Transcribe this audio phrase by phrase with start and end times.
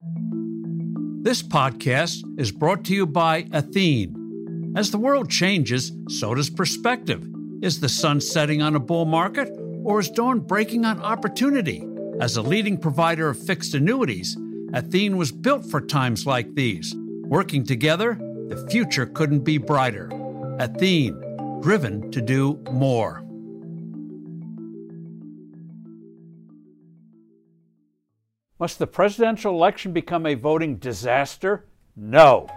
[0.00, 4.72] This podcast is brought to you by Athene.
[4.76, 7.28] As the world changes, so does perspective.
[7.60, 9.50] Is the sun setting on a bull market,
[9.84, 11.84] or is dawn breaking on opportunity?
[12.20, 14.38] As a leading provider of fixed annuities,
[14.72, 16.94] Athene was built for times like these.
[17.24, 18.14] Working together,
[18.48, 20.08] the future couldn't be brighter.
[20.60, 21.20] Athene,
[21.60, 23.27] driven to do more.
[28.60, 31.66] Must the presidential election become a voting disaster?
[31.94, 32.48] No.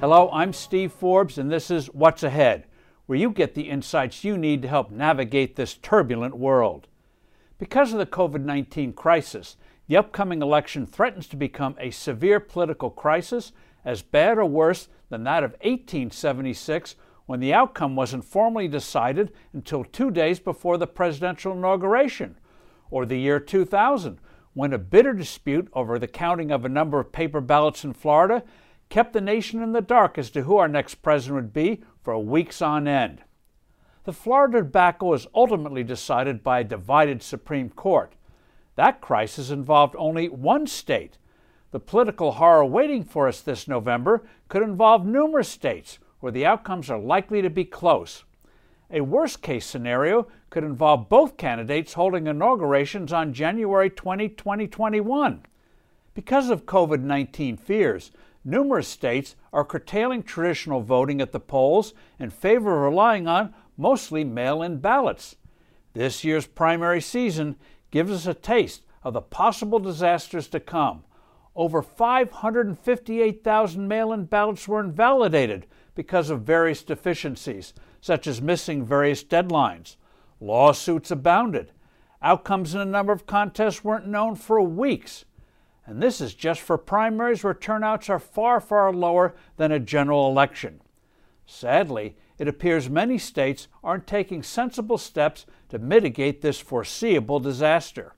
[0.00, 2.64] Hello, I'm Steve Forbes, and this is What's Ahead,
[3.04, 6.88] where you get the insights you need to help navigate this turbulent world.
[7.58, 12.88] Because of the COVID 19 crisis, the upcoming election threatens to become a severe political
[12.88, 13.52] crisis,
[13.84, 19.84] as bad or worse than that of 1876, when the outcome wasn't formally decided until
[19.84, 22.36] two days before the presidential inauguration
[22.90, 24.18] or the year 2000,
[24.52, 28.42] when a bitter dispute over the counting of a number of paper ballots in Florida
[28.88, 32.18] kept the nation in the dark as to who our next president would be for
[32.18, 33.22] weeks on end.
[34.04, 38.14] The Florida debacle was ultimately decided by a divided Supreme Court.
[38.76, 41.18] That crisis involved only one state.
[41.70, 46.90] The political horror waiting for us this November could involve numerous states where the outcomes
[46.90, 48.24] are likely to be close.
[48.94, 55.42] A worst case scenario could involve both candidates holding inaugurations on January 20, 2021.
[56.14, 58.12] Because of COVID 19 fears,
[58.44, 64.22] numerous states are curtailing traditional voting at the polls in favor of relying on mostly
[64.22, 65.34] mail in ballots.
[65.94, 67.56] This year's primary season
[67.90, 71.02] gives us a taste of the possible disasters to come.
[71.56, 79.22] Over 558,000 mail in ballots were invalidated because of various deficiencies, such as missing various
[79.22, 79.96] deadlines.
[80.40, 81.72] Lawsuits abounded.
[82.22, 85.24] Outcomes in a number of contests weren't known for weeks.
[85.86, 90.30] And this is just for primaries where turnouts are far, far lower than a general
[90.30, 90.80] election.
[91.46, 98.14] Sadly, it appears many states aren't taking sensible steps to mitigate this foreseeable disaster.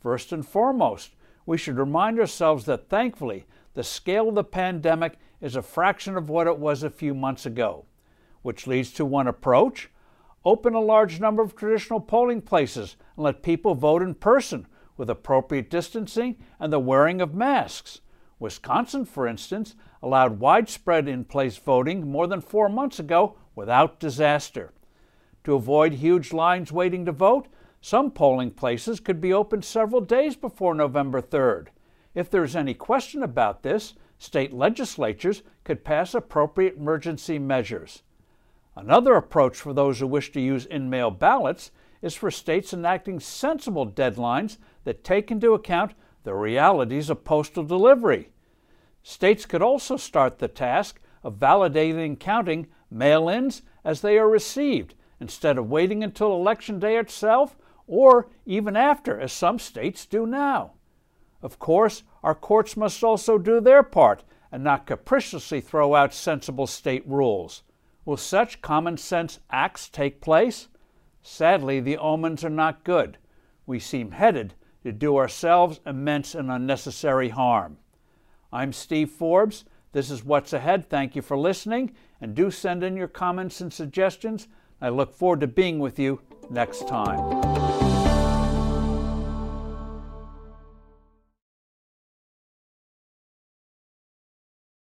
[0.00, 1.10] First and foremost,
[1.46, 6.30] we should remind ourselves that thankfully, the scale of the pandemic is a fraction of
[6.30, 7.84] what it was a few months ago,
[8.42, 9.90] which leads to one approach
[10.46, 15.08] Open a large number of traditional polling places and let people vote in person with
[15.08, 18.02] appropriate distancing and the wearing of masks.
[18.38, 24.74] Wisconsin, for instance, allowed widespread in place voting more than four months ago without disaster.
[25.44, 27.48] To avoid huge lines waiting to vote,
[27.80, 31.68] some polling places could be open several days before November 3rd.
[32.14, 38.02] If there is any question about this, state legislatures could pass appropriate emergency measures.
[38.76, 41.70] Another approach for those who wish to use in mail ballots
[42.02, 45.94] is for states enacting sensible deadlines that take into account
[46.24, 48.30] the realities of postal delivery.
[49.02, 54.28] States could also start the task of validating and counting mail ins as they are
[54.28, 60.26] received instead of waiting until Election Day itself or even after, as some states do
[60.26, 60.72] now.
[61.44, 66.66] Of course, our courts must also do their part and not capriciously throw out sensible
[66.66, 67.62] state rules.
[68.06, 70.68] Will such common sense acts take place?
[71.22, 73.18] Sadly, the omens are not good.
[73.66, 77.76] We seem headed to do ourselves immense and unnecessary harm.
[78.50, 79.66] I'm Steve Forbes.
[79.92, 80.88] This is What's Ahead.
[80.88, 84.48] Thank you for listening, and do send in your comments and suggestions.
[84.80, 87.73] I look forward to being with you next time.